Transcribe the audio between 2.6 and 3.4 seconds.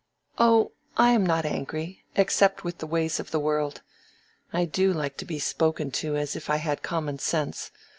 with the ways of the